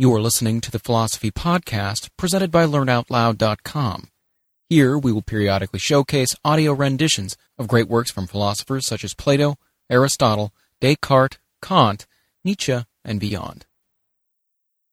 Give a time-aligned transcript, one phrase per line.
[0.00, 4.10] You are listening to the Philosophy Podcast presented by LearnOutLoud.com.
[4.68, 9.56] Here we will periodically showcase audio renditions of great works from philosophers such as Plato,
[9.90, 12.06] Aristotle, Descartes, Kant,
[12.44, 13.66] Nietzsche, and beyond.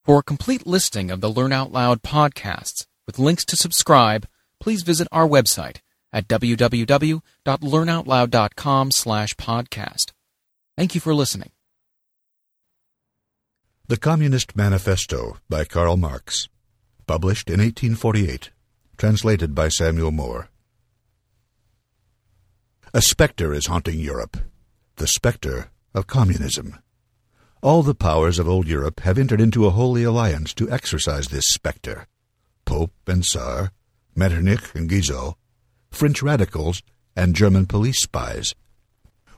[0.04, 4.28] For a complete listing of the Learn Out Loud podcasts with links to subscribe,
[4.60, 5.82] please visit our website
[6.12, 10.14] at www.learnoutloud.com slash podcast.
[10.76, 11.52] Thank you for listening.
[13.88, 16.50] The Communist Manifesto by Karl Marx.
[17.06, 18.50] Published in 1848.
[18.98, 20.50] Translated by Samuel Moore.
[22.96, 24.38] A specter is haunting Europe.
[24.96, 26.80] The specter of communism.
[27.62, 31.46] All the powers of old Europe have entered into a holy alliance to exorcise this
[31.50, 32.08] specter.
[32.66, 33.72] Pope and Tsar,
[34.16, 35.36] Metternich and Guizot,
[35.92, 36.82] French radicals,
[37.16, 38.56] and German police spies.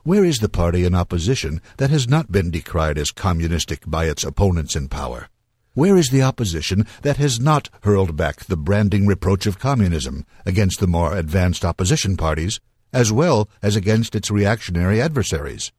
[0.08, 4.24] Where is the party in opposition that has not been decried as communistic by its
[4.24, 5.28] opponents in power?
[5.74, 10.80] Where is the opposition that has not hurled back the branding reproach of communism against
[10.80, 12.58] the more advanced opposition parties,
[12.90, 15.72] as well as against its reactionary adversaries?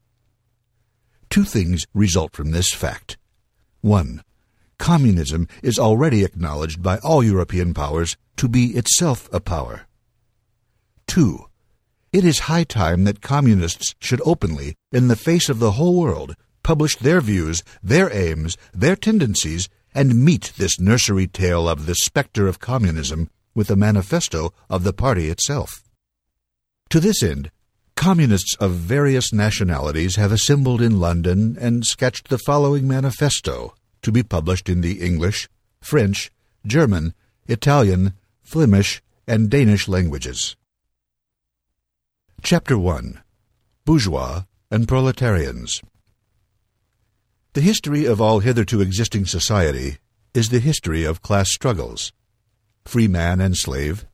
[1.32, 3.18] Two things result from this fact.
[3.82, 4.24] One,
[4.78, 9.88] communism is already acknowledged by all European powers to be itself a power.
[11.08, 11.49] Two,
[12.12, 16.36] it is high time that communists should openly, in the face of the whole world,
[16.64, 22.48] publish their views, their aims, their tendencies, and meet this nursery tale of the specter
[22.48, 25.84] of communism with a manifesto of the party itself.
[26.90, 27.52] To this end,
[27.96, 34.24] communists of various nationalities have assembled in London and sketched the following manifesto to be
[34.24, 35.50] published in the English,
[35.82, 36.32] French,
[36.66, 37.14] German,
[37.48, 40.56] Italian, Flemish, and Danish languages.
[42.42, 43.22] Chapter 1
[43.86, 45.82] Bourgeois and Proletarians
[47.54, 49.98] The history of all hitherto existing society
[50.34, 52.14] is the history of class struggles.
[52.86, 54.06] Free man and slave,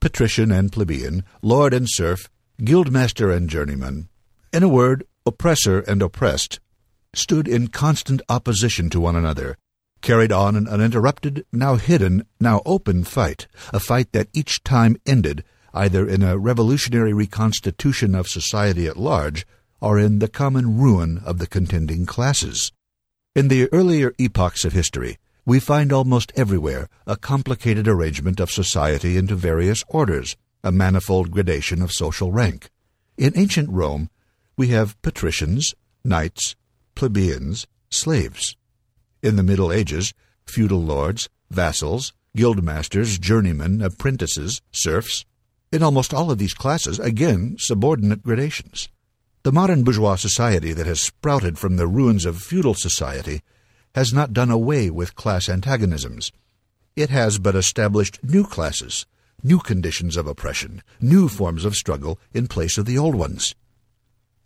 [0.00, 2.28] patrician and plebeian, lord and serf,
[2.60, 4.08] guildmaster and journeyman,
[4.52, 6.60] in a word, oppressor and oppressed,
[7.14, 9.56] stood in constant opposition to one another,
[10.02, 15.44] carried on an uninterrupted, now hidden, now open fight, a fight that each time ended
[15.74, 19.46] either in a revolutionary reconstitution of society at large
[19.80, 22.72] or in the common ruin of the contending classes.
[23.34, 29.16] In the earlier epochs of history, we find almost everywhere a complicated arrangement of society
[29.16, 32.70] into various orders, a manifold gradation of social rank.
[33.16, 34.10] In ancient Rome,
[34.56, 35.74] we have patricians,
[36.04, 36.56] knights,
[36.94, 38.56] plebeians, slaves.
[39.22, 40.12] In the Middle Ages,
[40.44, 45.24] feudal lords, vassals, guildmasters, journeymen, apprentices, serfs,
[45.72, 48.88] in almost all of these classes, again, subordinate gradations.
[49.42, 53.42] The modern bourgeois society that has sprouted from the ruins of feudal society
[53.94, 56.32] has not done away with class antagonisms.
[56.96, 59.06] It has but established new classes,
[59.42, 63.54] new conditions of oppression, new forms of struggle in place of the old ones.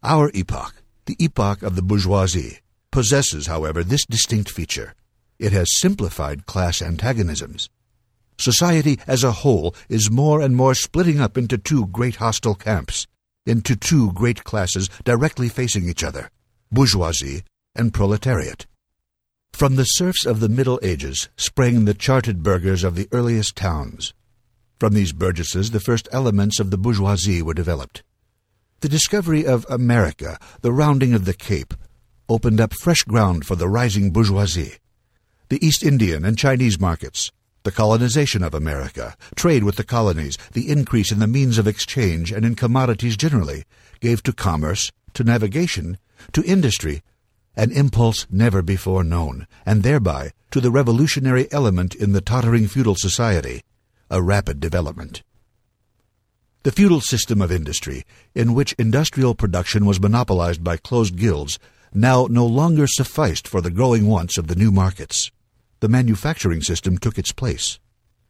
[0.02, 2.58] Our epoch, the epoch of the bourgeoisie,
[2.90, 4.94] possesses, however, this distinct feature.
[5.38, 7.68] It has simplified class antagonisms.
[8.38, 13.06] Society as a whole is more and more splitting up into two great hostile camps,
[13.46, 16.30] into two great classes directly facing each other
[16.70, 17.42] bourgeoisie
[17.74, 18.66] and proletariat.
[19.52, 24.14] From the serfs of the Middle Ages sprang the chartered burghers of the earliest towns.
[24.80, 28.02] From these burgesses, the first elements of the bourgeoisie were developed.
[28.80, 31.74] The discovery of America, the rounding of the Cape,
[32.28, 34.78] opened up fresh ground for the rising bourgeoisie.
[35.50, 37.30] The East Indian and Chinese markets,
[37.64, 42.32] the colonization of America, trade with the colonies, the increase in the means of exchange
[42.32, 43.64] and in commodities generally,
[44.00, 45.98] gave to commerce, to navigation,
[46.32, 47.02] to industry,
[47.54, 52.96] an impulse never before known, and thereby to the revolutionary element in the tottering feudal
[52.96, 53.62] society,
[54.10, 55.22] a rapid development.
[56.64, 61.58] The feudal system of industry, in which industrial production was monopolized by closed guilds,
[61.92, 65.30] now no longer sufficed for the growing wants of the new markets
[65.82, 67.80] the manufacturing system took its place.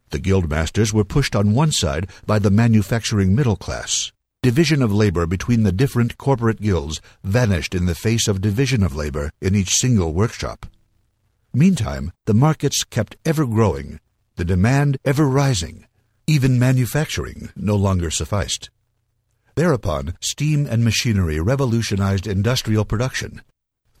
[0.09, 4.11] The guildmasters were pushed on one side by the manufacturing middle class.
[4.41, 8.95] Division of labor between the different corporate guilds vanished in the face of division of
[8.95, 10.65] labor in each single workshop.
[11.53, 13.99] Meantime, the markets kept ever growing,
[14.35, 15.85] the demand ever rising.
[16.25, 18.71] Even manufacturing no longer sufficed.
[19.53, 23.43] Thereupon, steam and machinery revolutionized industrial production,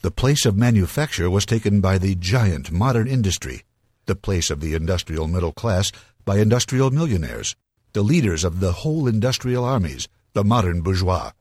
[0.03, 3.63] the place of manufacture was taken by the giant modern industry,
[4.05, 5.93] the place of the industrial middle class
[6.25, 7.55] by industrial millionaires,
[7.93, 11.31] the leaders of the whole industrial armies, the modern bourgeois.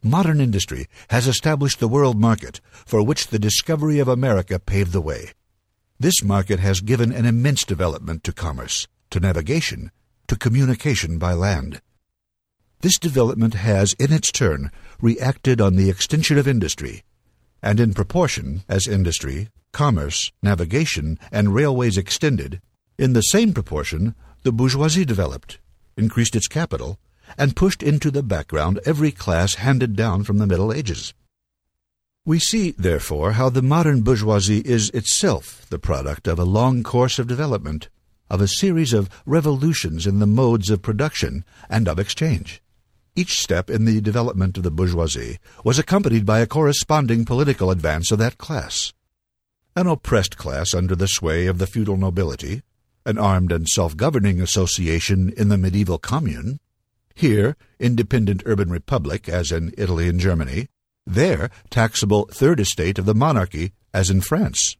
[0.00, 5.00] Modern industry has established the world market for which the discovery of America paved the
[5.00, 5.32] way.
[5.98, 9.90] This market has given an immense development to commerce, to navigation,
[10.28, 11.82] to communication by land.
[12.80, 14.70] This development has, in its turn,
[15.00, 17.02] reacted on the extension of industry,
[17.62, 22.60] and in proportion as industry, commerce, navigation, and railways extended,
[22.98, 25.58] in the same proportion the bourgeoisie developed,
[25.96, 26.98] increased its capital,
[27.38, 31.14] and pushed into the background every class handed down from the Middle Ages.
[32.24, 37.18] We see, therefore, how the modern bourgeoisie is itself the product of a long course
[37.18, 37.88] of development,
[38.28, 42.62] of a series of revolutions in the modes of production and of exchange.
[43.16, 48.10] Each step in the development of the bourgeoisie was accompanied by a corresponding political advance
[48.10, 48.92] of that class.
[49.74, 52.62] An oppressed class under the sway of the feudal nobility,
[53.04, 56.60] an armed and self-governing association in the medieval commune,
[57.14, 60.68] here independent urban republic as in Italy and Germany,
[61.06, 64.76] there taxable third estate of the monarchy as in France.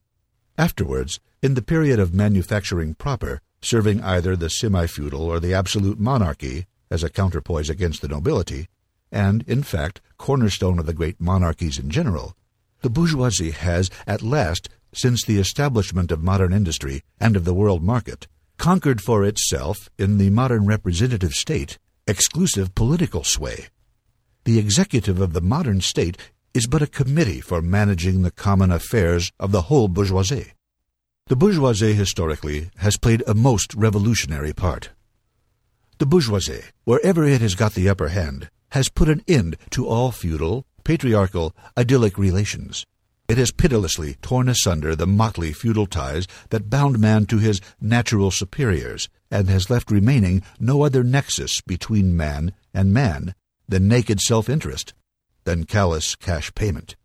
[0.56, 6.66] Afterwards, in the period of manufacturing proper, serving either the semi-feudal or the absolute monarchy
[6.90, 8.68] as a counterpoise against the nobility,
[9.12, 12.36] and, in fact, cornerstone of the great monarchies in general,
[12.82, 17.82] the bourgeoisie has, at last, since the establishment of modern industry and of the world
[17.82, 18.26] market,
[18.56, 23.68] conquered for itself, in the modern representative state, exclusive political sway.
[24.44, 26.16] The executive of the modern state
[26.52, 30.52] is but a committee for managing the common affairs of the whole bourgeoisie.
[31.26, 34.90] The bourgeoisie historically has played a most revolutionary part.
[36.00, 40.10] The bourgeoisie, wherever it has got the upper hand, has put an end to all
[40.10, 42.86] feudal, patriarchal, idyllic relations.
[43.28, 48.30] It has pitilessly torn asunder the motley feudal ties that bound man to his natural
[48.30, 53.34] superiors, and has left remaining no other nexus between man and man
[53.68, 54.94] than naked self-interest,
[55.44, 56.96] than callous cash payment.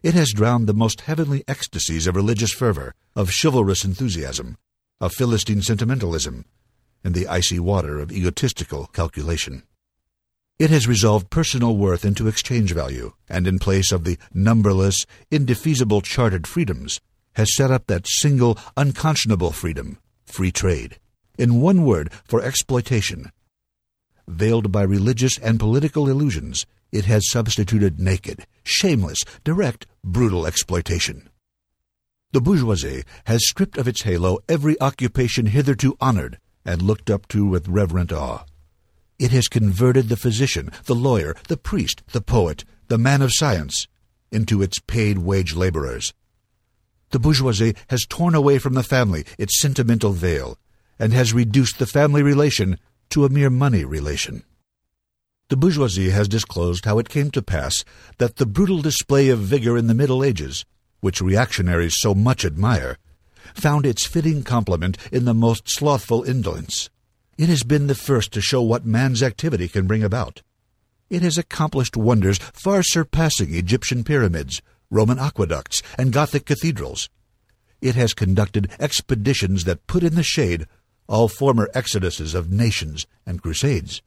[0.00, 4.58] It has drowned the most heavenly ecstasies of religious fervor, of chivalrous enthusiasm,
[5.00, 6.44] of Philistine sentimentalism,
[7.04, 9.62] in the icy water of egotistical calculation.
[10.58, 16.00] It has resolved personal worth into exchange value, and in place of the numberless, indefeasible
[16.00, 17.00] chartered freedoms,
[17.34, 20.98] has set up that single, unconscionable freedom, free trade.
[21.36, 23.32] In one word, for exploitation.
[24.28, 31.28] Veiled by religious and political illusions, it has substituted naked, shameless, direct, brutal exploitation.
[32.30, 37.46] The bourgeoisie has stripped of its halo every occupation hitherto honored and looked up to
[37.46, 38.44] with reverent awe.
[39.18, 43.86] It has converted the physician, the lawyer, the priest, the poet, the man of science
[44.32, 46.12] into its paid wage laborers.
[47.10, 50.58] The bourgeoisie has torn away from the family its sentimental veil
[50.98, 52.78] and has reduced the family relation
[53.10, 54.42] to a mere money relation.
[55.48, 57.84] The bourgeoisie has disclosed how it came to pass
[58.18, 60.64] that the brutal display of vigor in the Middle Ages,
[61.00, 62.98] which reactionaries so much admire,
[63.54, 66.88] found its fitting complement in the most slothful indolence.
[67.36, 70.42] It has been the first to show what man's activity can bring about.
[71.10, 77.08] It has accomplished wonders far surpassing Egyptian pyramids, Roman aqueducts, and Gothic cathedrals.
[77.80, 80.66] It has conducted expeditions that put in the shade
[81.06, 84.00] all former exoduses of nations and crusades.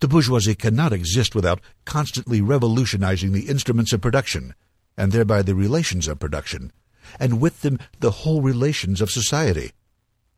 [0.00, 4.54] The bourgeoisie cannot exist without constantly revolutionizing the instruments of production,
[4.96, 6.70] and thereby the relations of production,
[7.18, 9.72] and with them the whole relations of society.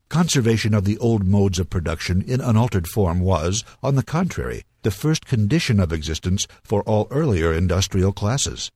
[0.09, 4.91] Conservation of the old modes of production in unaltered form was, on the contrary, the
[4.91, 8.71] first condition of existence for all earlier industrial classes.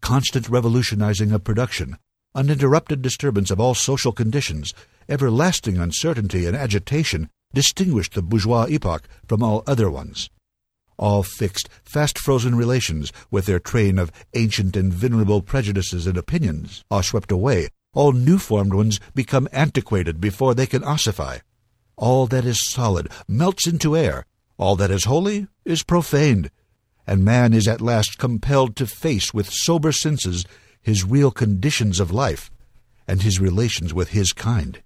[0.00, 1.98] Constant revolutionizing of production,
[2.34, 4.72] uninterrupted disturbance of all social conditions,
[5.08, 10.30] everlasting uncertainty and agitation distinguished the bourgeois epoch from all other ones
[10.96, 16.84] all fixed, fast frozen relations with their train of ancient and venerable prejudices and opinions
[16.90, 17.68] are swept away.
[17.92, 21.38] All new formed ones become antiquated before they can ossify.
[21.96, 24.26] All that is solid melts into air.
[24.58, 26.50] All that is holy is profaned.
[27.06, 30.44] And man is at last compelled to face with sober senses
[30.80, 32.50] his real conditions of life
[33.06, 34.82] and his relations with his kind.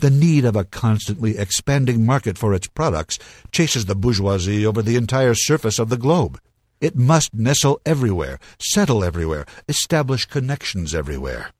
[0.00, 3.18] The need of a constantly expanding market for its products
[3.52, 6.40] chases the bourgeoisie over the entire surface of the globe.
[6.80, 11.50] It must nestle everywhere, settle everywhere, establish connections everywhere.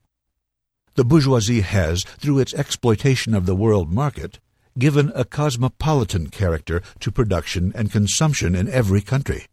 [0.95, 4.41] The bourgeoisie has, through its exploitation of the world market,
[4.79, 9.49] given a cosmopolitan character to production and consumption in every country.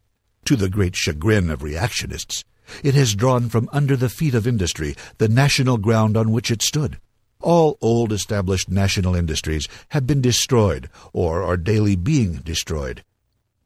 [0.46, 2.46] To the great chagrin of reactionists,
[2.86, 6.62] it has drawn from under the feet of industry the national ground on which it
[6.62, 7.01] stood.
[7.39, 13.03] All old established national industries have been destroyed or are daily being destroyed.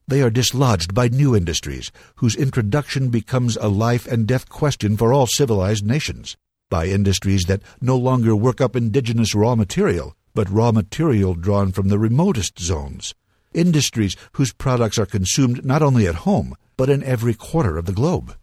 [0.08, 5.14] They are dislodged by new industries, whose introduction becomes a life and death question for
[5.14, 6.36] all civilized nations.
[6.72, 11.90] by industries that no longer work up indigenous raw material, but raw material drawn from
[11.90, 13.14] the remotest zones.
[13.54, 17.92] Industries whose products are consumed not only at home, but in every quarter of the
[17.92, 18.36] globe.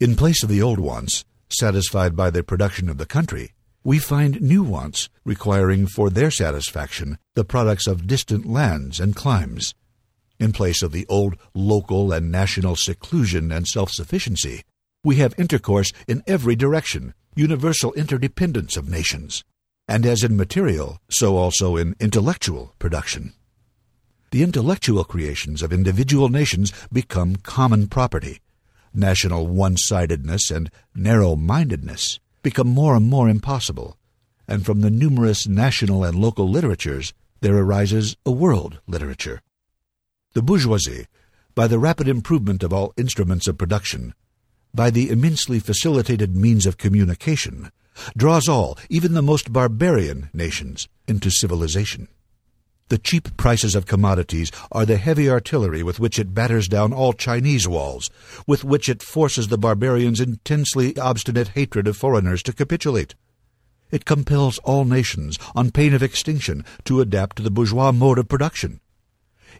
[0.00, 3.52] In place of the old wants, satisfied by the production of the country,
[3.84, 9.74] we find new wants requiring for their satisfaction the products of distant lands and climes.
[10.40, 14.62] In place of the old local and national seclusion and self sufficiency,
[15.04, 19.44] we have intercourse in every direction, universal interdependence of nations.
[19.86, 23.32] And as in material, so also in intellectual production.
[24.30, 28.40] The intellectual creations of individual nations become common property.
[28.92, 32.18] National one sidedness and narrow mindedness
[32.48, 33.98] become more and more impossible,
[34.46, 37.12] and from the numerous national and local literatures
[37.42, 39.42] there arises a world literature.
[40.32, 41.08] The bourgeoisie,
[41.54, 44.14] by the rapid improvement of all instruments of production,
[44.72, 47.70] by the immensely facilitated means of communication,
[48.16, 52.08] draws all, even the most barbarian nations, into civilization.
[52.88, 57.12] The cheap prices of commodities are the heavy artillery with which it batters down all
[57.12, 58.08] Chinese walls,
[58.46, 63.14] with which it forces the barbarians' intensely obstinate hatred of foreigners to capitulate.
[63.90, 68.28] It compels all nations, on pain of extinction, to adapt to the bourgeois mode of
[68.28, 68.80] production.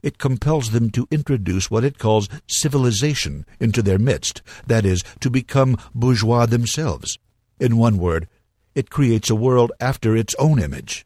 [0.02, 5.28] It compels them to introduce what it calls civilization into their midst, that is, to
[5.28, 7.18] become bourgeois themselves.
[7.60, 8.26] In one word,
[8.74, 11.04] it creates a world after its own image.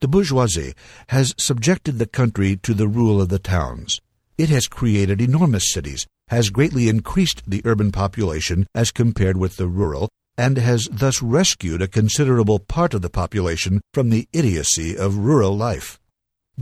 [0.00, 0.74] The bourgeoisie
[1.08, 4.00] has subjected the country to the rule of the towns.
[4.36, 9.66] It has created enormous cities, has greatly increased the urban population as compared with the
[9.66, 15.18] rural, and has thus rescued a considerable part of the population from the idiocy of
[15.18, 15.98] rural life.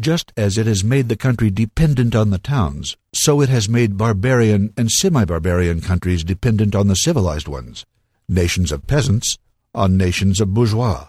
[0.00, 3.98] Just as it has made the country dependent on the towns, so it has made
[3.98, 7.84] barbarian and semi-barbarian countries dependent on the civilized ones,
[8.30, 9.36] nations of peasants
[9.74, 11.08] on nations of bourgeois.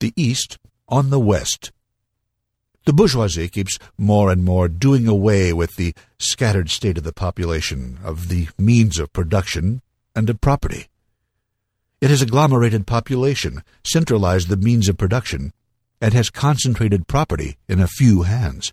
[0.00, 0.58] The East
[0.88, 1.72] on the West.
[2.84, 7.98] The bourgeoisie keeps more and more doing away with the scattered state of the population,
[8.04, 9.82] of the means of production,
[10.14, 10.86] and of property.
[12.00, 15.52] It has agglomerated population, centralized the means of production,
[16.00, 18.72] and has concentrated property in a few hands.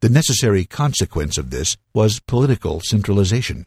[0.00, 3.66] The necessary consequence of this was political centralization.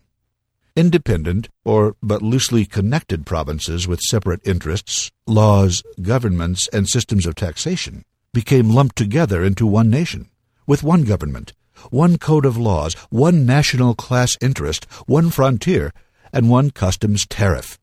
[0.75, 8.03] Independent, or but loosely connected provinces with separate interests, laws, governments, and systems of taxation
[8.33, 10.31] became lumped together into one nation,
[10.65, 11.53] with one government,
[11.91, 15.93] one code of laws, one national class interest, one frontier,
[16.31, 17.77] and one customs tariff.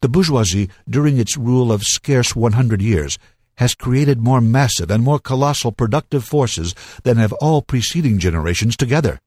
[0.00, 3.20] The bourgeoisie, during its rule of scarce 100 years,
[3.58, 6.74] has created more massive and more colossal productive forces
[7.04, 9.20] than have all preceding generations together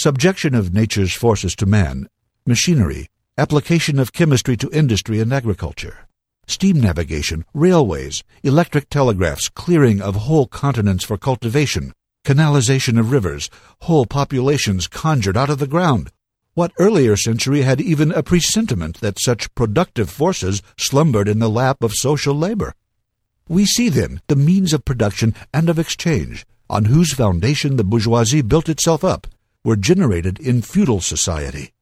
[0.00, 2.08] subjection of nature's forces to man,
[2.46, 6.08] machinery, application of chemistry to industry and agriculture,
[6.46, 11.92] steam navigation, railways, electric telegraphs, clearing of whole continents for cultivation,
[12.24, 13.50] canalization of rivers,
[13.82, 16.10] whole populations conjured out of the ground.
[16.54, 21.82] What earlier century had even a presentiment that such productive forces slumbered in the lap
[21.82, 22.74] of social labor?
[23.48, 28.40] We see then the means of production and of exchange, on whose foundation the bourgeoisie
[28.40, 29.26] built itself up,
[29.64, 31.72] were generated in feudal society.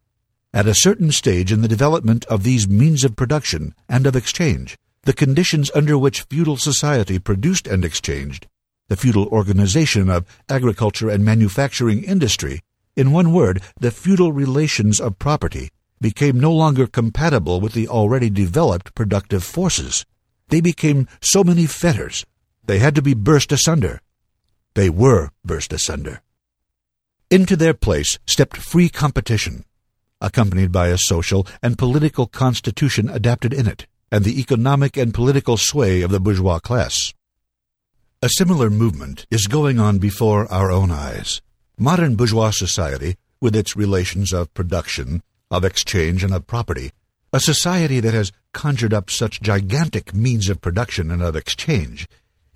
[0.53, 4.77] At a certain stage in the development of these means of production and of exchange,
[5.03, 8.47] the conditions under which feudal society produced and exchanged,
[8.89, 12.63] the feudal organization of agriculture and manufacturing industry,
[12.97, 15.71] in one word, the feudal relations of property,
[16.01, 20.05] became no longer compatible with the already developed productive forces.
[20.49, 22.25] They became so many fetters.
[22.65, 24.01] They had to be burst asunder.
[24.75, 26.23] They were burst asunder.
[27.31, 29.67] Into their place stepped free competition,
[30.19, 35.59] accompanied by a social and political constitution adapted in it, and the economic and political
[35.59, 37.13] sway of the bourgeois class.
[38.23, 41.43] A similar movement is going on before our own eyes.
[41.77, 46.93] Modern bourgeois society, with its relations of production, of exchange, and of property,
[47.31, 52.09] a society that has conjured up such gigantic means of production and of exchange,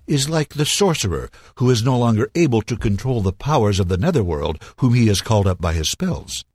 [0.07, 3.97] is like the sorcerer who is no longer able to control the powers of the
[3.97, 6.45] netherworld whom he has called up by his spells.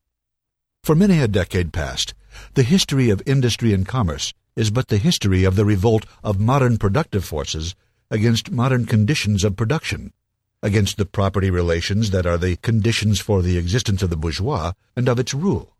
[0.84, 2.14] For many a decade past,
[2.54, 6.78] the history of industry and commerce is but the history of the revolt of modern
[6.78, 7.74] productive forces
[8.10, 10.12] against modern conditions of production,
[10.62, 15.08] against the property relations that are the conditions for the existence of the bourgeois and
[15.08, 15.76] of its rule.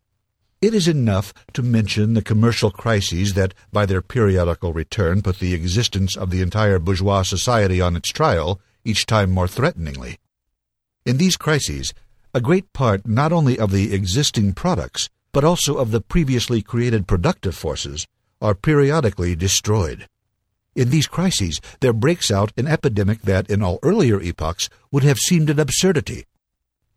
[0.61, 5.53] It is enough to mention the commercial crises that, by their periodical return, put the
[5.53, 10.19] existence of the entire bourgeois society on its trial, each time more threateningly.
[11.05, 11.93] In these crises,
[12.33, 17.07] a great part not only of the existing products, but also of the previously created
[17.07, 18.05] productive forces,
[18.41, 20.07] are periodically destroyed.
[20.75, 25.19] In these crises, there breaks out an epidemic that, in all earlier epochs, would have
[25.19, 26.25] seemed an absurdity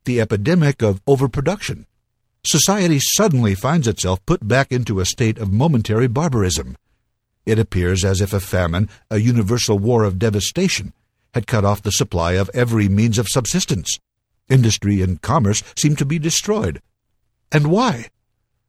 [0.04, 1.87] the epidemic of overproduction.
[2.44, 6.76] Society suddenly finds itself put back into a state of momentary barbarism.
[7.46, 10.92] It appears as if a famine, a universal war of devastation,
[11.34, 13.96] had cut off the supply of every means of subsistence.
[14.49, 16.82] Industry and commerce seem to be destroyed.
[17.52, 18.08] And why?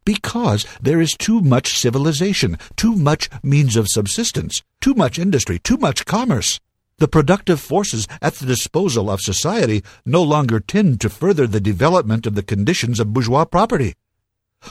[0.06, 5.78] Because there is too much civilization, too much means of subsistence, too much industry, too
[5.78, 6.60] much commerce.
[7.00, 12.26] The productive forces at the disposal of society no longer tend to further the development
[12.28, 13.96] of the conditions of bourgeois property.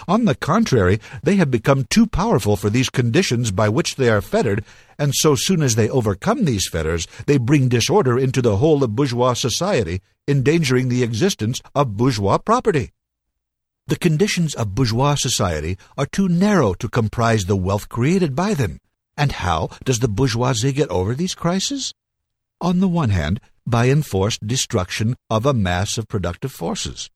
[0.08, 4.22] On the contrary, they have become too powerful for these conditions by which they are
[4.22, 4.64] fettered,
[4.98, 8.96] and so soon as they overcome these fetters, they bring disorder into the whole of
[8.96, 12.92] bourgeois society, endangering the existence of bourgeois property.
[13.88, 18.78] The conditions of bourgeois society are too narrow to comprise the wealth created by them.
[19.16, 21.92] And how does the bourgeoisie get over these crises?
[22.62, 27.10] On the one hand, by enforced destruction of a mass of productive forces.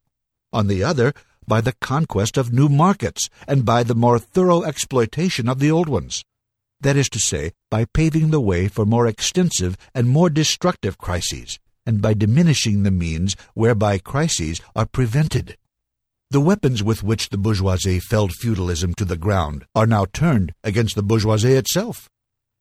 [0.53, 1.15] On the other,
[1.47, 5.89] by the conquest of new markets and by the more thorough exploitation of the old
[5.89, 6.25] ones.
[6.81, 11.61] That is to say, by paving the way for more extensive and more destructive crises,
[11.87, 15.57] and by diminishing the means whereby crises are prevented.
[16.33, 20.97] The weapons with which the bourgeoisie felled feudalism to the ground are now turned against
[20.97, 22.11] the bourgeoisie itself.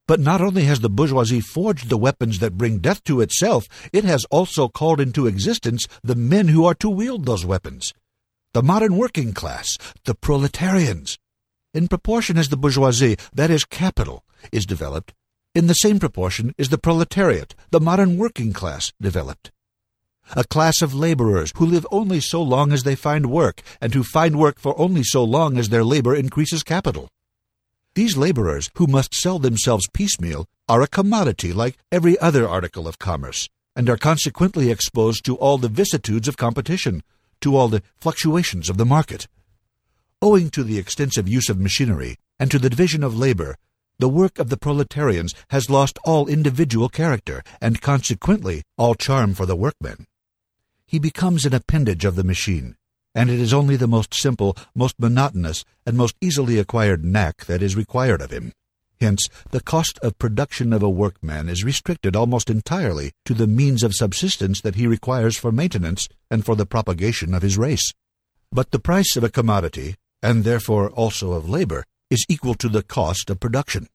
[0.06, 4.04] But not only has the bourgeoisie forged the weapons that bring death to itself, it
[4.04, 7.92] has also called into existence the men who are to wield those weapons.
[8.54, 11.18] The modern working class, the proletarians.
[11.74, 15.12] In proportion as the bourgeoisie, that is capital, is developed,
[15.56, 19.52] in the same proportion is the proletariat, the modern working class, developed.
[20.36, 24.04] A class of laborers who live only so long as they find work, and who
[24.04, 27.08] find work for only so long as their labor increases capital.
[27.96, 32.98] These laborers, who must sell themselves piecemeal, are a commodity like every other article of
[32.98, 37.02] commerce, and are consequently exposed to all the vicissitudes of competition,
[37.40, 39.28] to all the fluctuations of the market.
[40.20, 43.56] Owing to the extensive use of machinery and to the division of labor,
[43.98, 49.46] the work of the proletarians has lost all individual character and consequently all charm for
[49.46, 50.04] the workman.
[50.84, 52.75] He becomes an appendage of the machine,
[53.16, 57.62] and it is only the most simple, most monotonous, and most easily acquired knack that
[57.62, 58.52] is required of him.
[59.00, 63.82] Hence, the cost of production of a workman is restricted almost entirely to the means
[63.82, 67.90] of subsistence that he requires for maintenance and for the propagation of his race.
[68.52, 72.82] But the price of a commodity, and therefore also of labor, is equal to the
[72.82, 73.88] cost of production.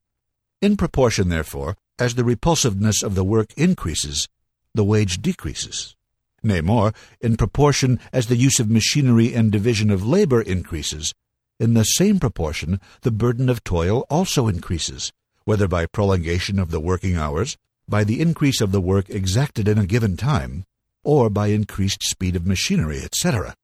[0.63, 4.27] In proportion, therefore, as the repulsiveness of the work increases,
[4.73, 5.95] the wage decreases.
[6.43, 11.13] Nay, more, in proportion as the use of machinery and division of labor increases,
[11.59, 15.11] in the same proportion the burden of toil also increases,
[15.45, 19.77] whether by prolongation of the working hours, by the increase of the work exacted in
[19.77, 20.63] a given time,
[21.03, 23.55] or by increased speed of machinery, etc.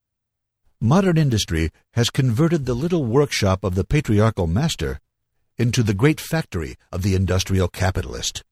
[0.80, 5.00] Modern industry has converted the little workshop of the patriarchal master
[5.56, 8.44] into the great factory of the industrial capitalist.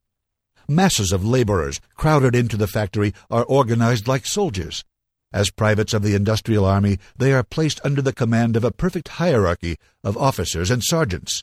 [0.69, 4.85] Masses of laborers crowded into the factory are organized like soldiers.
[5.33, 9.09] As privates of the industrial army, they are placed under the command of a perfect
[9.09, 11.43] hierarchy of officers and sergeants.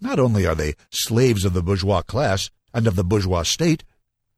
[0.00, 3.84] Not only are they slaves of the bourgeois class and of the bourgeois state,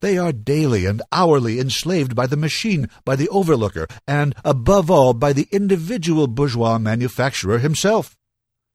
[0.00, 5.14] they are daily and hourly enslaved by the machine, by the overlooker, and, above all,
[5.14, 8.16] by the individual bourgeois manufacturer himself.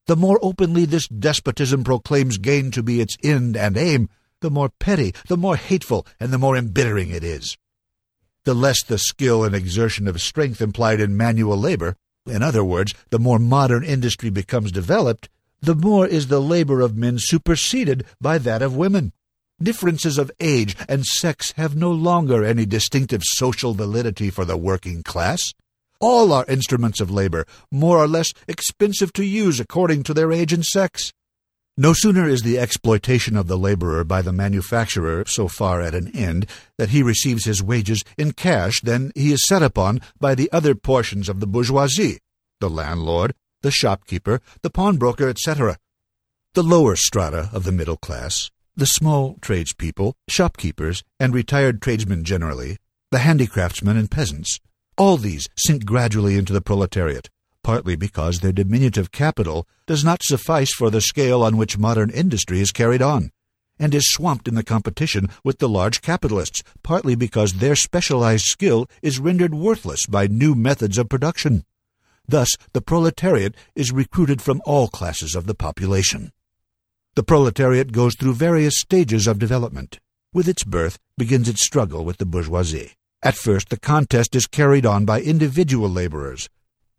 [0.08, 4.10] The more openly this despotism proclaims gain to be its end and aim,
[4.42, 7.58] the more petty, the more hateful, and the more embittering it is.
[8.46, 12.94] The less the skill and exertion of strength implied in manual labor, in other words,
[13.10, 15.30] the more modern industry becomes developed,
[15.62, 19.14] the more is the labor of men superseded by that of women.
[19.62, 25.04] Differences of age and sex have no longer any distinctive social validity for the working
[25.04, 25.54] class.
[26.00, 30.54] All are instruments of labor, more or less expensive to use according to their age
[30.54, 31.12] and sex.
[31.82, 36.14] No sooner is the exploitation of the laborer by the manufacturer so far at an
[36.14, 36.46] end
[36.78, 40.76] that he receives his wages in cash than he is set upon by the other
[40.76, 42.20] portions of the bourgeoisie,
[42.60, 45.78] the landlord, the shopkeeper, the pawnbroker, etc.
[46.54, 52.76] The lower strata of the middle class, the small tradespeople, shopkeepers, and retired tradesmen generally,
[53.10, 54.60] the handicraftsmen and peasants,
[54.98, 57.30] all these sink gradually into the proletariat
[57.64, 62.60] partly because their diminutive capital does not suffice for the scale on which modern industry
[62.60, 63.32] is carried on,
[63.80, 68.88] and is swamped in the competition with the large capitalists, partly because their specialized skill
[69.02, 71.64] is rendered worthless by new methods of production.
[72.28, 76.32] Thus, the proletariat is recruited from all classes of the population.
[77.16, 80.00] The proletariat goes through various stages of development.
[80.32, 82.92] With its birth begins its struggle with the bourgeoisie.
[83.24, 86.50] At first, the contest is carried on by individual laborers,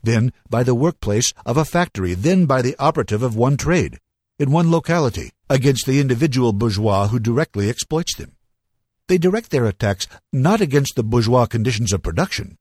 [0.03, 3.99] then by the workplace of a factory, then by the operative of one trade,
[4.39, 8.33] in one locality, against the individual bourgeois who directly exploits them.
[9.09, 12.57] They direct their attacks not against the bourgeois conditions of production,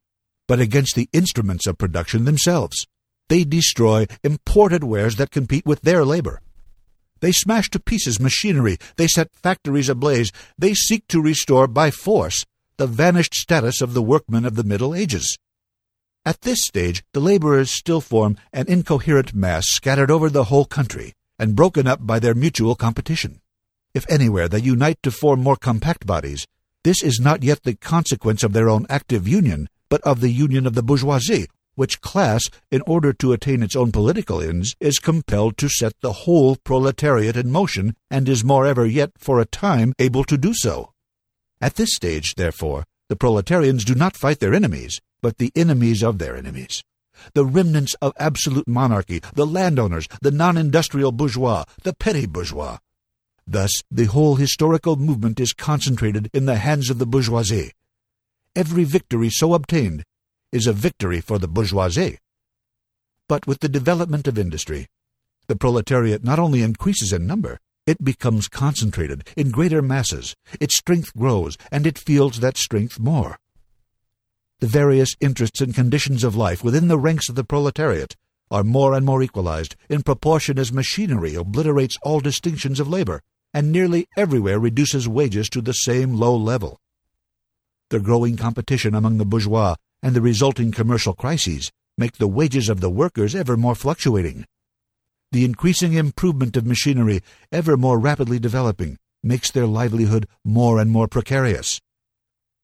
[0.47, 2.87] but against the instruments of production themselves.
[3.29, 6.41] They destroy imported wares that compete with their labor.
[7.19, 8.77] They smash to pieces machinery.
[8.95, 10.31] They set factories ablaze.
[10.57, 12.45] They seek to restore by force
[12.77, 15.37] the vanished status of the workmen of the Middle Ages.
[16.25, 21.13] At this stage, the laborers still form an incoherent mass scattered over the whole country
[21.39, 23.41] and broken up by their mutual competition.
[23.93, 26.45] If anywhere they unite to form more compact bodies,
[26.83, 30.67] this is not yet the consequence of their own active union, but of the union
[30.67, 35.57] of the bourgeoisie, which class, in order to attain its own political ends, is compelled
[35.57, 39.93] to set the whole proletariat in motion, and is more ever yet for a time
[39.97, 40.91] able to do so.
[41.61, 46.17] At this stage, therefore, the proletarians do not fight their enemies, but the enemies of
[46.17, 46.83] their enemies.
[47.33, 52.77] The remnants of absolute monarchy, the landowners, the non industrial bourgeois, the petty bourgeois.
[53.45, 57.73] Thus, the whole historical movement is concentrated in the hands of the bourgeoisie.
[58.55, 60.03] Every victory so obtained
[60.51, 62.19] is a victory for the bourgeoisie.
[63.27, 64.87] But with the development of industry,
[65.47, 71.15] the proletariat not only increases in number, it becomes concentrated in greater masses, its strength
[71.15, 73.37] grows, and it feels that strength more.
[74.59, 78.17] The various interests and conditions of life within the ranks of the proletariat
[78.51, 83.21] are more and more equalized in proportion as machinery obliterates all distinctions of labor
[83.53, 86.77] and nearly everywhere reduces wages to the same low level.
[87.89, 92.81] The growing competition among the bourgeois and the resulting commercial crises make the wages of
[92.81, 94.45] the workers ever more fluctuating.
[95.31, 101.07] The increasing improvement of machinery, ever more rapidly developing, makes their livelihood more and more
[101.07, 101.79] precarious.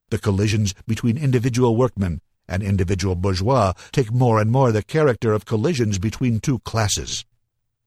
[0.09, 5.45] The collisions between individual workmen and individual bourgeois take more and more the character of
[5.45, 7.25] collisions between two classes.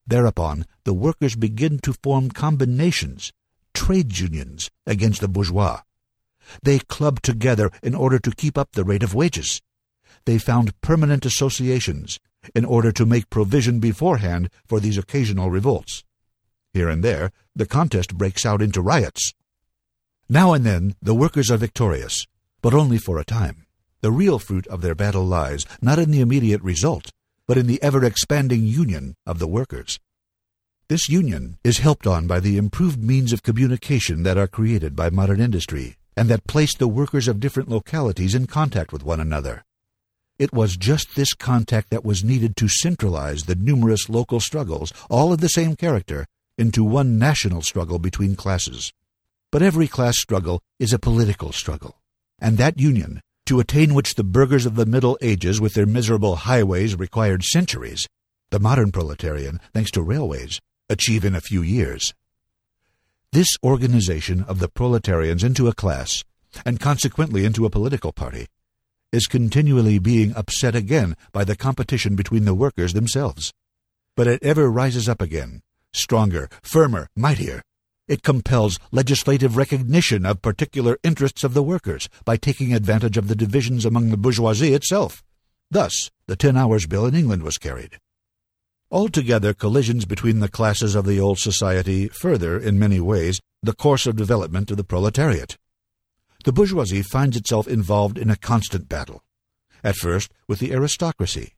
[0.07, 3.33] Thereupon, the workers begin to form combinations,
[3.74, 5.83] trade unions, against the bourgeois.
[6.62, 9.61] They club together in order to keep up the rate of wages.
[10.24, 12.18] They found permanent associations
[12.54, 16.04] in order to make provision beforehand for these occasional revolts.
[16.72, 19.33] Here and there, the contest breaks out into riots.
[20.31, 22.27] Now and then, the workers are victorious,
[22.61, 23.64] but only for a time.
[24.03, 27.11] The real fruit of their battle lies not in the immediate result,
[27.47, 29.99] but in the ever expanding union of the workers.
[30.88, 35.09] This union is helped on by the improved means of communication that are created by
[35.09, 39.64] modern industry and that place the workers of different localities in contact with one another.
[40.38, 45.33] It was just this contact that was needed to centralize the numerous local struggles, all
[45.33, 46.27] of the same character,
[46.59, 48.93] into one national struggle between classes.
[49.51, 52.01] But every class struggle is a political struggle,
[52.39, 56.37] and that union, to attain which the burghers of the Middle Ages with their miserable
[56.37, 58.07] highways required centuries,
[58.51, 62.13] the modern proletarian, thanks to railways, achieve in a few years.
[63.33, 66.25] This organization of the proletarians into a class,
[66.67, 68.49] and consequently into a political party,
[69.13, 73.55] is continually being upset again by the competition between the workers themselves.
[74.15, 75.63] But it ever rises up again,
[75.95, 77.63] stronger, firmer, mightier.
[78.09, 83.37] It compels legislative recognition of particular interests of the workers by taking advantage of the
[83.37, 85.23] divisions among the bourgeoisie itself.
[85.71, 87.99] Thus, the Ten Hours Bill in England was carried.
[88.90, 94.07] Altogether, collisions between the classes of the old society further, in many ways, the course
[94.07, 95.59] of development of the proletariat.
[96.47, 99.23] The bourgeoisie finds itself involved in a constant battle,
[99.85, 101.53] at first with the aristocracy,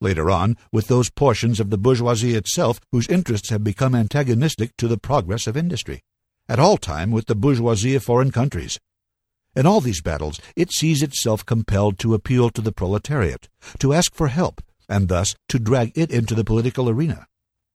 [0.00, 4.88] later on with those portions of the bourgeoisie itself whose interests have become antagonistic to
[4.88, 6.02] the progress of industry,
[6.48, 8.78] at all time with the bourgeoisie of foreign countries.
[9.54, 14.14] In all these battles, it sees itself compelled to appeal to the proletariat, to ask
[14.14, 17.26] for help, and thus to drag it into the political arena.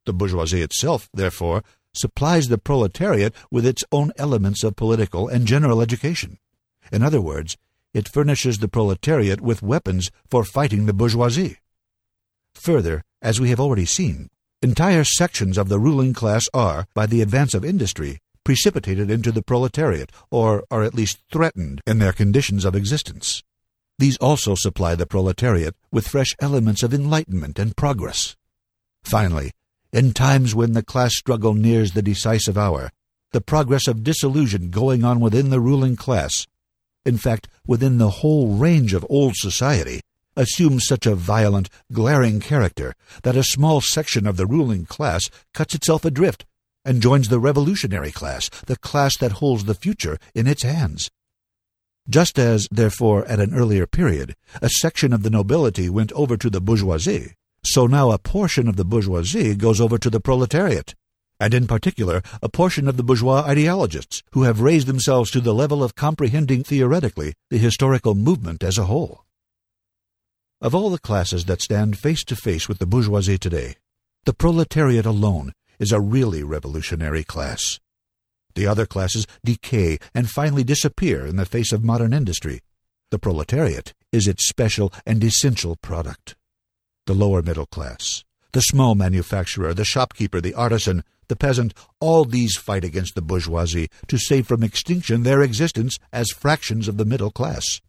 [0.05, 5.81] The bourgeoisie itself, therefore, supplies the proletariat with its own elements of political and general
[5.81, 6.37] education.
[6.91, 7.57] In other words,
[7.93, 11.57] it furnishes the proletariat with weapons for fighting the bourgeoisie.
[12.55, 14.29] Further, as we have already seen,
[14.61, 19.43] entire sections of the ruling class are, by the advance of industry, precipitated into the
[19.43, 23.43] proletariat, or are at least threatened in their conditions of existence.
[23.99, 28.35] These also supply the proletariat with fresh elements of enlightenment and progress.
[29.03, 29.51] Finally,
[29.93, 32.91] in times when the class struggle nears the decisive hour,
[33.31, 36.47] the progress of disillusion going on within the ruling class,
[37.05, 40.01] in fact, within the whole range of old society,
[40.35, 45.75] assumes such a violent, glaring character that a small section of the ruling class cuts
[45.75, 46.45] itself adrift
[46.83, 51.09] and joins the revolutionary class, the class that holds the future in its hands.
[52.09, 56.49] Just as, therefore, at an earlier period, a section of the nobility went over to
[56.49, 60.95] the bourgeoisie, so now a portion of the bourgeoisie goes over to the proletariat,
[61.39, 65.53] and in particular a portion of the bourgeois ideologists who have raised themselves to the
[65.53, 69.25] level of comprehending theoretically the historical movement as a whole.
[70.61, 73.77] Of all the classes that stand face to face with the bourgeoisie today,
[74.25, 77.79] the proletariat alone is a really revolutionary class.
[78.53, 82.61] The other classes decay and finally disappear in the face of modern industry.
[83.09, 86.35] The proletariat is its special and essential product.
[87.07, 92.55] The lower middle class, the small manufacturer, the shopkeeper, the artisan, the peasant, all these
[92.55, 97.31] fight against the bourgeoisie to save from extinction their existence as fractions of the middle
[97.31, 97.81] class.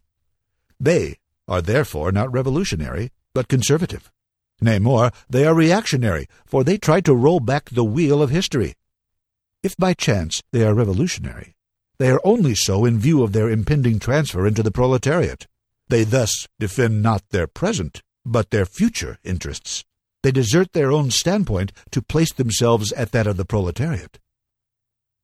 [0.79, 4.11] They are therefore not revolutionary, but conservative.
[4.61, 8.75] Nay, more, they are reactionary, for they try to roll back the wheel of history.
[9.61, 11.55] If by chance they are revolutionary,
[11.97, 15.47] they are only so in view of their impending transfer into the proletariat.
[15.89, 19.83] They thus defend not their present, but their future interests.
[20.21, 24.19] They desert their own standpoint to place themselves at that of the proletariat.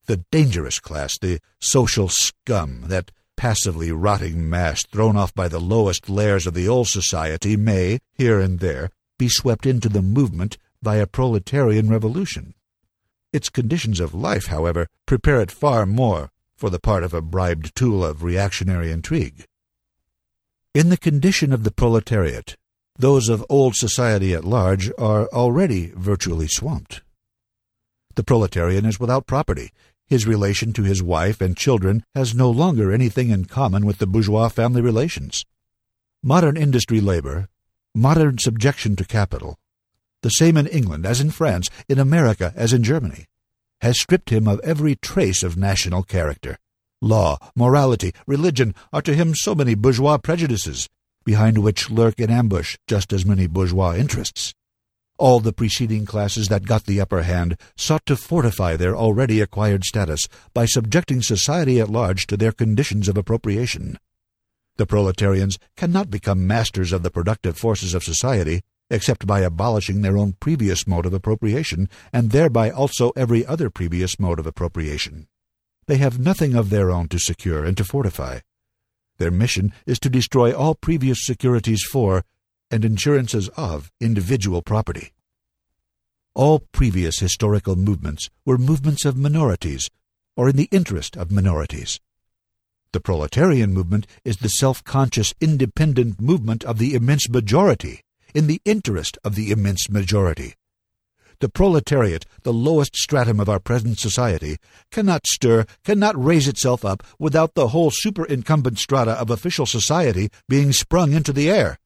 [0.05, 6.09] The dangerous class, the social scum, that passively rotting mass thrown off by the lowest
[6.09, 10.97] layers of the old society may, here and there, be swept into the movement by
[10.97, 12.53] a proletarian revolution.
[13.31, 17.73] Its conditions of life, however, prepare it far more for the part of a bribed
[17.77, 19.45] tool of reactionary intrigue.
[20.73, 22.57] In the condition of the proletariat,
[22.97, 27.03] those of old society at large are already virtually swamped.
[28.15, 29.71] The proletarian is without property.
[30.09, 34.07] His relation to his wife and children has no longer anything in common with the
[34.07, 35.45] bourgeois family relations.
[36.23, 37.47] Modern industry labor,
[37.93, 39.59] modern subjection to capital,
[40.23, 43.25] the same in England as in France, in America as in Germany,
[43.81, 46.57] has stripped him of every trace of national character.
[47.01, 50.89] Law, morality, religion are to him so many bourgeois prejudices,
[51.23, 54.55] behind which lurk in ambush just as many bourgeois interests.
[55.19, 59.83] All the preceding classes that got the upper hand sought to fortify their already acquired
[59.83, 60.21] status
[60.53, 63.99] by subjecting society at large to their conditions of appropriation.
[64.77, 70.17] The proletarians cannot become masters of the productive forces of society except by abolishing their
[70.17, 75.27] own previous mode of appropriation, and thereby also every other previous mode of appropriation.
[75.85, 78.39] They have nothing of their own to secure and to fortify.
[79.17, 82.23] Their mission is to destroy all previous securities for,
[82.71, 85.11] and insurances of, individual property.
[86.35, 89.89] All previous historical movements were movements of minorities,
[90.37, 91.99] or in the interest of minorities.
[92.91, 98.01] The proletarian movement is the self-conscious, independent movement of the immense majority,
[98.33, 100.55] in the interest of the immense majority.
[101.39, 104.57] The proletariat, the lowest stratum of our present society,
[104.91, 110.73] cannot stir, cannot raise itself up without the whole superincumbent strata of official society being
[110.73, 111.79] sprung into the air.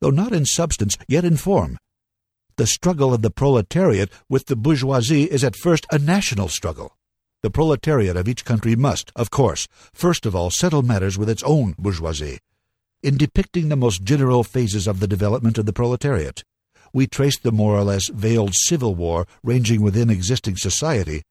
[0.00, 1.78] Though not in substance, yet in form,
[2.56, 6.96] the struggle of the proletariat with the bourgeoisie is at first a national struggle.
[7.42, 11.44] The proletariat of each country must, of course, first of all settle matters with its
[11.44, 12.40] own bourgeoisie.
[13.00, 16.42] In depicting the most general phases of the development of the proletariat,
[16.92, 21.22] we trace the more or less veiled civil war ranging within existing society,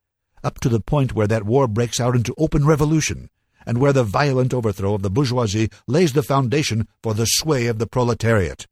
[0.42, 3.28] up to the point where that war breaks out into open revolution,
[3.68, 7.78] and where the violent overthrow of the bourgeoisie lays the foundation for the sway of
[7.78, 8.66] the proletariat.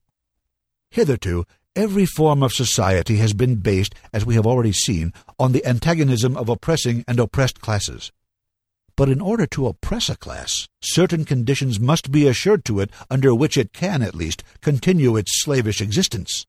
[0.90, 1.44] Hitherto,
[1.76, 6.34] Every form of society has been based, as we have already seen, on the antagonism
[6.34, 8.10] of oppressing and oppressed classes.
[8.96, 13.34] But in order to oppress a class, certain conditions must be assured to it under
[13.34, 16.46] which it can, at least, continue its slavish existence.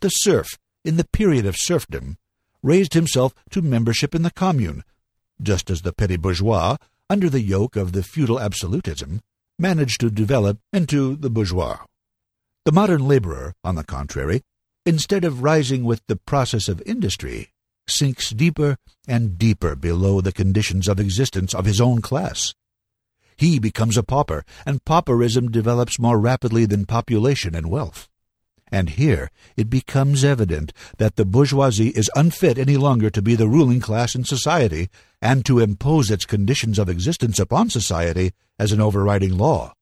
[0.00, 2.18] The serf, in the period of serfdom,
[2.64, 4.82] raised himself to membership in the commune,
[5.40, 9.20] just as the petty bourgeois, under the yoke of the feudal absolutism,
[9.58, 11.78] managed to develop into the bourgeois.
[12.64, 14.42] The modern laborer, on the contrary,
[14.84, 17.50] instead of rising with the process of industry,
[17.88, 22.54] sinks deeper and deeper below the conditions of existence of his own class.
[23.36, 28.08] He becomes a pauper, and pauperism develops more rapidly than population and wealth.
[28.72, 33.48] And here it becomes evident that the bourgeoisie is unfit any longer to be the
[33.48, 34.88] ruling class in society
[35.26, 39.72] and to impose its conditions of existence upon society as an overriding law.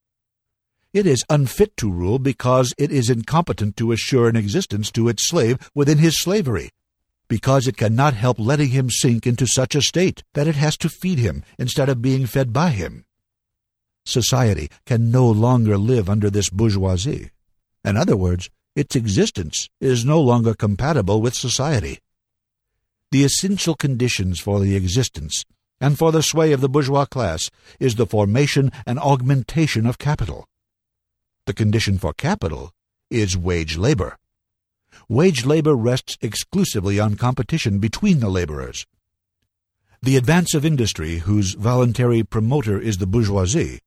[0.91, 5.29] It is unfit to rule because it is incompetent to assure an existence to its
[5.29, 6.71] slave within his slavery,
[7.27, 10.89] because it cannot help letting him sink into such a state that it has to
[10.89, 13.05] feed him instead of being fed by him.
[14.03, 17.29] Society can no longer live under this bourgeoisie.
[17.83, 21.99] In other words, its existence is no longer compatible with society.
[23.15, 25.45] The essential conditions for the existence
[25.79, 27.49] and for the sway of the bourgeois class
[27.79, 30.45] is the formation and augmentation of capital.
[31.45, 32.73] The condition for capital
[33.09, 34.17] is wage labor.
[35.07, 38.85] Wage labor rests exclusively on competition between the laborers.
[40.01, 43.79] The advance of industry, whose voluntary promoter is the bourgeoisie,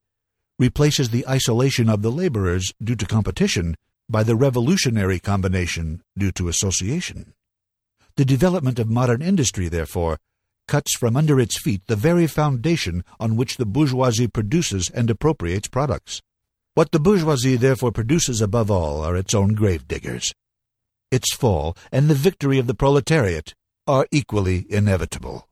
[0.58, 3.76] replaces the isolation of the laborers due to competition
[4.08, 7.34] by the revolutionary combination due to association.
[8.18, 10.18] The development of modern industry, therefore,
[10.66, 15.68] cuts from under its feet the very foundation on which the bourgeoisie produces and appropriates
[15.68, 16.20] products.
[16.74, 20.34] What the bourgeoisie therefore produces above all are its own gravediggers.
[21.12, 23.54] Its fall and the victory of the proletariat
[23.86, 25.47] are equally inevitable.